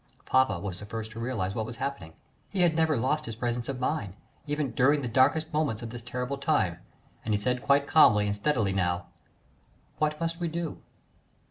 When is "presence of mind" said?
3.35-4.15